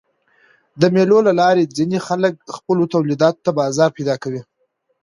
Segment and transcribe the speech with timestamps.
[0.81, 4.41] د مېلو له لاري ځيني خلک خپلو تولیداتو ته بازار پیدا کوي.